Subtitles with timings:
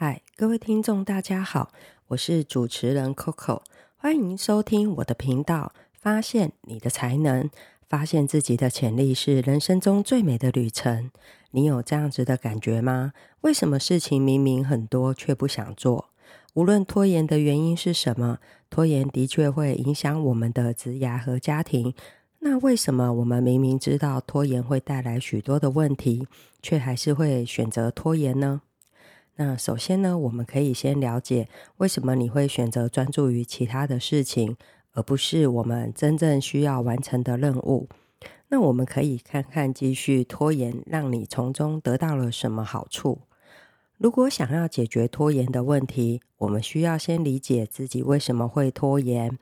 [0.00, 1.72] 嗨，各位听众，大家好，
[2.06, 3.62] 我是主持人 Coco，
[3.96, 5.72] 欢迎收听我的频道。
[6.00, 7.50] 发现你的才能，
[7.88, 11.10] 发现自己的潜力是人生中最美的旅程。
[11.50, 13.12] 你有这样子的感觉吗？
[13.40, 16.10] 为什么事情明明很多却不想做？
[16.54, 18.38] 无论拖延的原因是什么，
[18.70, 21.92] 拖延的确会影响我们的职涯和家庭。
[22.38, 26.28] 那为什么我们明明知道拖延会带来许多的问题，
[26.62, 28.62] 却还是会选择拖延呢？
[29.40, 34.56] 那首先呢，我们可以先了解为什么你会选择专注于其他的事情，
[34.94, 37.88] 而不是我们真正需要完成的任务。
[38.48, 43.20] 那我们可以看看继续拖延，让你从中得到了什么好处。
[43.96, 49.38] 如果想要解决拖延的问题，我们需要先理解自己为什么会拖延，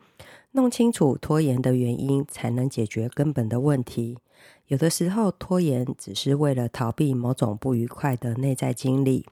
[0.52, 4.18] 弄清楚拖延的原因，才能解决根本的问题。
[4.66, 9.24] 有的时候，拖延只是为了逃避某种不愉快的内在经历。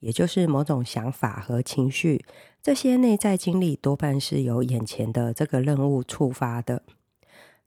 [0.00, 2.24] 也就是某种想法和情绪，
[2.62, 6.82] 这些内在经历多半是由眼前的这个任务触发的。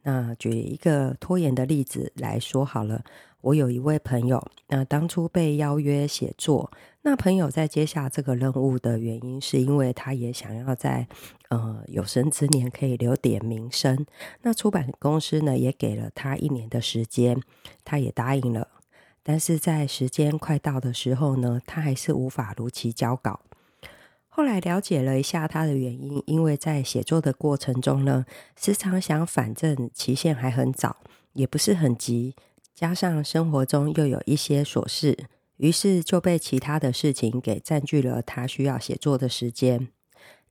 [0.06, 3.06] 那举一个拖延的例子来说好了，
[3.40, 6.70] 我有一位朋友，那当初被邀约写作，
[7.04, 11.08] 那朋友在接下这个任务的原因，是因为他也想要在
[11.50, 14.06] 呃有生之年可以留点名声。
[14.42, 17.42] 那出版公司呢，也给了他一年的时间，
[17.86, 18.68] 他也答应了。
[19.24, 23.40] 但是在时间快到的时候呢，他还是无法如期交稿。
[24.28, 28.26] 后来了解了一下他的原因，因为在写作的过程中呢，
[28.60, 30.98] 时常想反正期限还很早，
[31.34, 32.36] 也不是很急，
[32.76, 35.18] 加上生活中又有一些琐事，
[35.58, 39.88] 于是就被其他的事情给占据了他需要写作的时间。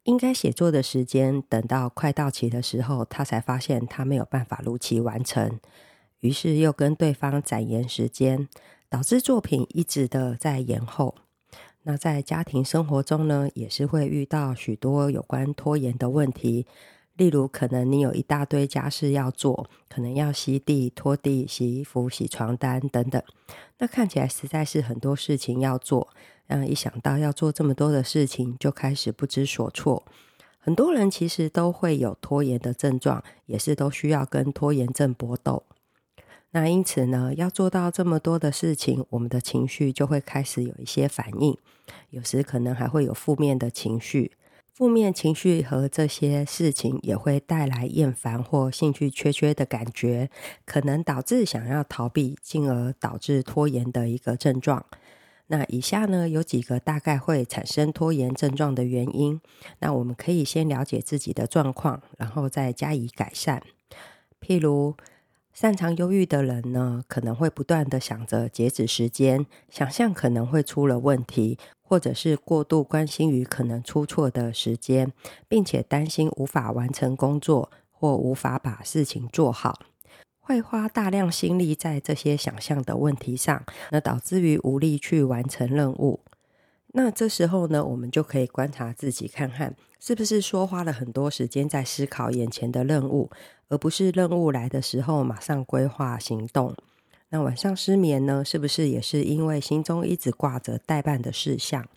[0.04, 5.60] 应该写作的时间，等到快到期的时候，他才发现他没有办法如期完成。
[6.22, 8.48] 于是又跟对方展延时间，
[8.88, 11.16] 导致作品一直的在延后。
[11.82, 16.64] 那在家庭生活中呢，也是会遇到许多有关拖延的问题。
[17.16, 23.20] 例如，可能你有一大堆家事要做，可能要吸地、拖地、洗衣服、洗床单等等。
[23.78, 26.08] 那看起来实在是很多事情要做，
[26.46, 30.04] 嗯，一想到要做这么多的事情，就开始不知所措。
[30.58, 35.64] 很多人其实都会有拖延的症状，也是都需要跟拖延症搏斗。
[36.52, 41.56] 那因此呢，要做到这么多的事情，我们的情绪就会开始有一些反应，
[42.10, 44.32] 有时可能还会有负面的情绪。
[44.74, 50.30] 负面情绪和这些事情也会带来厌烦或兴趣缺缺的感觉，
[50.64, 54.84] 可能导致想要逃避，进而导致拖延的一个症状。
[55.48, 59.38] 那以下呢，有几个大概会产生拖延症状的原因。
[59.80, 63.62] 那我们可以先了解自己的状况，然后再加以改善。
[64.40, 64.96] 譬如，
[65.52, 75.12] 擅长忧郁的人呢，可能会不断地想着截止时间，想象可能会出了问题，或者是过度关心于可能出错的时间，
[75.48, 79.78] 并且担心无法完成工作或无法把事情做好，
[80.40, 86.20] 会花大量心力在这些想象的问题上，那导致于无力去完成任务。
[86.94, 93.30] 那这时候呢，我们就可以观察自己，看看是不是说花了很多时间在思考眼前的任务，
[93.72, 96.76] 而不是任务来的时候马上规划行动。
[97.30, 101.88] 那晚上失眠呢，是不是也是因为心中一直挂着待办的事项？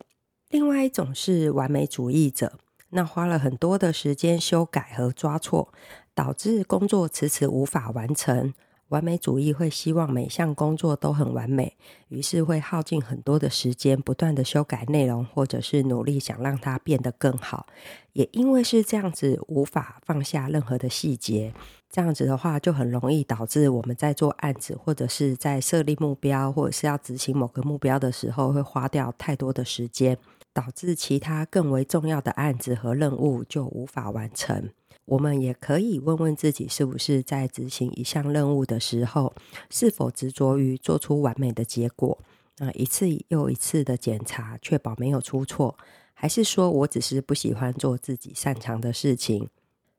[0.49, 2.53] 另外一种是完美主义者，
[2.91, 5.73] 那花了很多的时间修改和抓错，
[6.13, 8.53] 导致工作迟迟无法完成。
[8.89, 11.75] 完美主义会希望每项工作都很完美，
[12.09, 17.65] 于是会耗尽很多的时间，不断的修改内容，或者是努力想让它变得更好。
[18.13, 21.51] 也因为是这样子，无法放下任何的细节，
[21.89, 30.17] 这样子的话，就很容易导致我们在做案子，或者是在设立目标，或者是要执行某个目标的时候，会花掉太多的时间，
[30.53, 34.69] 导致其他更为重要的案子和任务就无法完成。
[35.05, 39.33] 我们也可以问问自己，是不是在执行一项任务的时候，
[39.69, 42.17] 是否执着于做出完美的结果？
[42.57, 45.77] 那一次又一次的检查，确保没有出错，
[46.13, 49.49] 还是说我只是不喜欢做自己擅长的事情？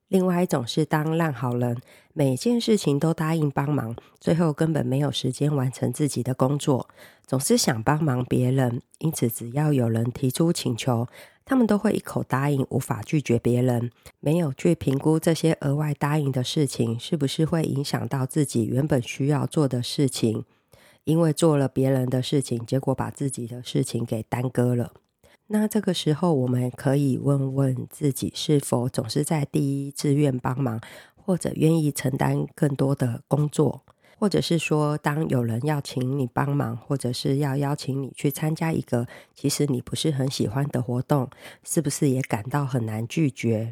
[0.09, 1.77] 另外一种是当烂好人，
[2.13, 6.89] 每件事情都答应帮忙，最后根本没有时间完成自己的工作，
[7.27, 11.09] 总是想帮忙别人，因此只要有人提出请求，
[11.49, 20.45] 他们都会一口答应，无法拒绝别人，没有去评估这些额外答应的事情是不是会影响到自己原本需要做的事情，
[21.05, 24.93] 因为做了别人的事情，结果把自己的事情给耽搁了。
[25.47, 30.81] 那这个时候，我们可以问问自己，是否总是在第一志愿帮忙，
[31.15, 33.83] 或者愿意承担更多的工作？
[34.19, 41.29] 或者是说，当有人要请你帮忙，或者是要邀请你去参加一个其实你不是很喜欢的活动，
[41.63, 43.71] 是不是也感到很难拒绝？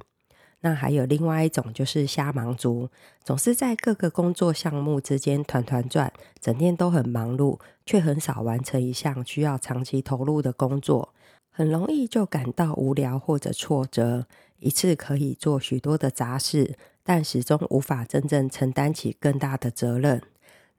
[0.61, 2.88] 那还有另外一种，就是瞎忙族，
[3.23, 11.14] 总是在各个工作项目之间团团转，整天都很忙碌，却很少完成一项需要长期投入的工作，
[11.50, 14.26] 很容易就感到无聊或者挫折，
[14.58, 20.23] 一次可以做许多的杂事，但始终无法真正承担起更大的责任。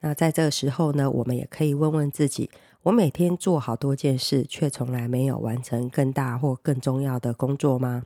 [0.06, 2.48] 那在这个时候呢，我们也可以问问自己：
[2.84, 8.04] 我每天做好多件事，却从来没有完成更大或更重要的工作吗？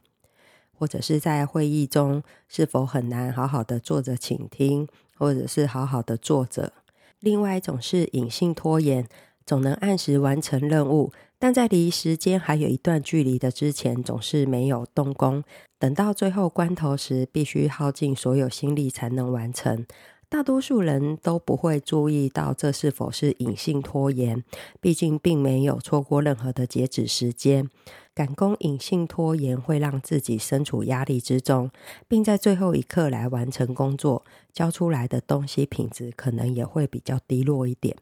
[0.78, 4.88] 或者是在会议中，是否很难好好的坐着倾听，
[5.18, 6.72] 或者是好好的坐着？
[7.19, 9.06] 另外一种是隐性拖延，
[9.46, 15.44] 总能按时完成任务，但在离时间还有一段距离的之前，总是没有动工，
[15.78, 19.86] 等到最后关头时，必须耗尽所有心力才能完成。
[20.29, 24.43] 大多数人都不会注意到这是否是隐性拖延，
[24.79, 27.67] 毕竟并没有错过任何的截止时间。
[28.13, 31.71] 赶工隐性拖延会让自己身处压力之中，
[32.07, 34.23] 并在最后一刻来完成工作，
[34.53, 37.97] 交出来的东西品质可能也会比较低落一点。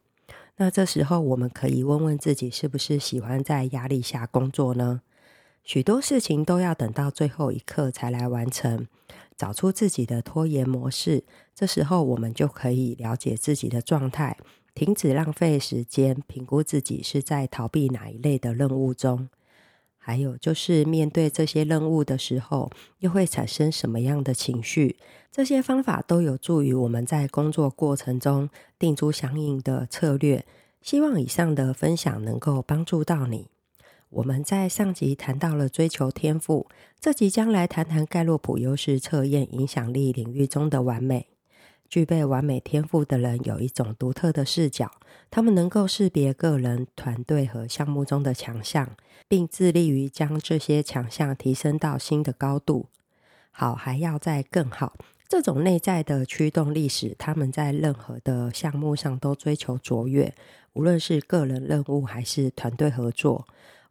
[0.58, 5.02] 那这时候我们可以问问自己，是不是喜欢在压力下工作呢？
[5.64, 8.88] 许多事情都要等到最后一刻才来完成。
[9.38, 11.24] 找出自己的拖延模式，
[11.54, 14.36] 这时候我们就可以了解自己的状态，
[14.74, 19.30] 停止浪费时间，评估自己是在逃避哪一类的任务中。
[19.98, 24.98] 还有就是面对这些任务的时候，又会产生什么样的情绪？
[25.32, 28.50] 这些方法都有助于我们在工作过程中
[28.80, 30.46] 定出相应的策略。
[30.82, 33.50] 希望以上的分享能够帮助到你。
[34.10, 36.68] 我们在上集谈到了追求天赋，
[36.98, 41.28] 这集将来谈谈盖洛普优势测验影响力领域中的完美。
[41.90, 44.90] 具备完美天赋的人有一种独特的视角，
[45.30, 48.96] 他们能够识别个人、团队和项目中的强项，
[49.28, 52.88] 并致力于将这些强项提升到新的高度。
[53.52, 54.94] 好，还要再更好。
[55.28, 60.34] 这种内在的驱动力使他们在任何的项目上都追求卓越，
[60.72, 63.46] 无论是个人任务还是团队合作。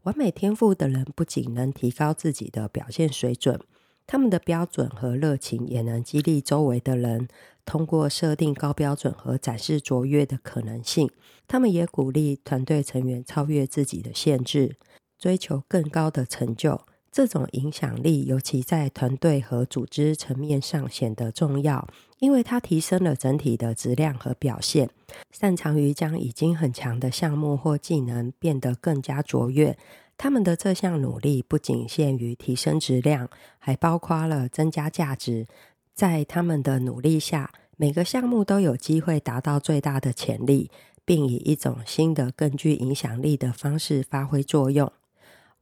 [0.06, 3.58] 完美天赋的人不仅能提高自己的表现水准，
[4.06, 7.26] 他们的标准和热情也能激励周围的人。
[7.64, 11.11] 通过设定高标准和展示卓越的可能性，
[11.49, 14.76] 他们也鼓励团队成员超越自己的限制，
[15.19, 16.81] 追求更高的成就。
[17.11, 24.90] 这种影响力尤其在团队和组织层面上显得重要，因为它提升了整体的质量和表现。
[25.30, 29.76] 擅长于将已经很强的项目或技能变得更加卓越。
[30.18, 33.28] 他们的这项努力不仅限于提升质量，
[33.58, 35.46] 还包括了增加价值。
[35.94, 40.70] 在他们的努力下，每个项目都有机会达到最大的潜力，
[41.04, 44.90] 并以一种新的、更具影响力的方式发挥作用。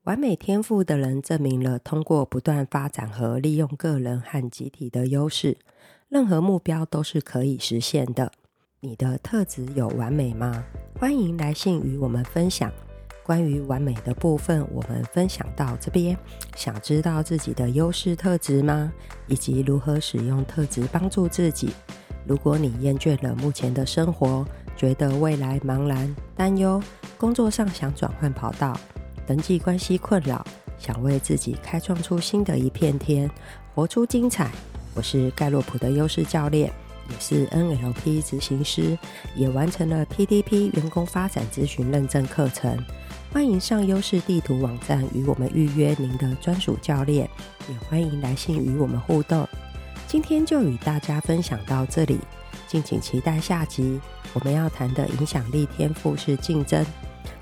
[0.04, 5.56] 完美天赋的人证明了，通过不断发展和利用个人和集体的优势，
[6.08, 8.30] 任何目标都是可以实现的。
[8.80, 10.62] 你的特质有完美吗？
[10.98, 12.70] 欢迎来信与我们分享。
[13.24, 16.16] 关于完美的部分，我们分享到这边。
[16.56, 18.92] 想知道自己的优势特质吗？
[19.26, 21.70] 以及如何使用特质帮助自己？
[22.26, 24.46] 如果你厌倦了目前的生活，
[24.76, 26.82] 觉得未来茫然、担忧，
[27.16, 28.78] 工作上想转换跑道，
[29.26, 30.46] 人际关系困扰，
[30.78, 33.30] 想为自己开创出新的一片天，
[33.74, 34.50] 活出精彩。
[34.94, 36.72] 我是盖洛普的优势教练，
[37.10, 38.96] 也是 NLP 执行师，
[39.34, 42.78] 也完成了 PDP 员工发展咨询认证课程。
[43.32, 47.28] 欢迎上优势地图网站与我们预约您的专属教练，
[47.68, 49.46] 也欢迎来信与我们互动。
[50.06, 52.20] 今天就与大家分享到这里，
[52.68, 54.00] 敬请期待下集。
[54.32, 56.86] 我们要谈的影响力天赋是竞争。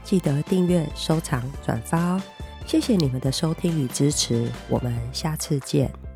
[0.03, 2.23] 记得订阅、收藏、转发哦！
[2.67, 6.12] 谢谢你们的收听与支持，我们下次见。